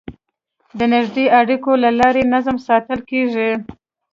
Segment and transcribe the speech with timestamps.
[0.77, 3.49] د نږدې اړیکو له لارې نظم ساتل کېږي.